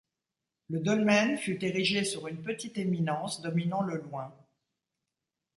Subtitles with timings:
[0.71, 4.33] Le dolmen fut érigé sur une petite éminence dominant le Loing.